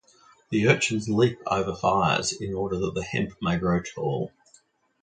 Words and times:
The 0.49 0.67
urchins 0.67 1.07
leap 1.07 1.37
over 1.45 1.75
fires 1.75 2.33
in 2.33 2.55
order 2.55 2.75
that 2.79 2.95
the 2.95 3.03
hemp 3.03 3.33
may 3.39 3.57
grow 3.57 3.83
tall. 3.83 4.31